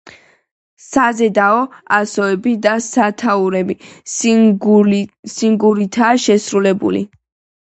საზედაო 0.83 1.59
ასოები 1.97 2.53
და 2.63 2.71
სათაურები 2.85 3.77
სინგურითაა 4.15 6.11
შესრულებული. 6.27 7.05